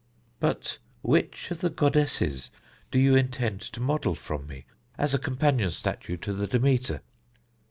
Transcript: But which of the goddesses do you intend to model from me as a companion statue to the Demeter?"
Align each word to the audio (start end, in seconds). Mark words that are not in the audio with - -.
But 0.39 0.79
which 1.03 1.51
of 1.51 1.59
the 1.61 1.69
goddesses 1.69 2.49
do 2.89 2.97
you 2.97 3.15
intend 3.15 3.61
to 3.61 3.79
model 3.79 4.15
from 4.15 4.47
me 4.47 4.65
as 4.97 5.13
a 5.13 5.19
companion 5.19 5.69
statue 5.69 6.17
to 6.17 6.33
the 6.33 6.47
Demeter?" 6.47 7.01